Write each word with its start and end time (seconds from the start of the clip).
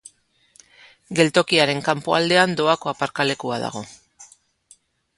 Geltokiaren 1.19 1.85
kanpoaldean 1.89 2.57
doako 2.63 2.95
aparkalekua 2.95 3.63
dago. 3.69 3.89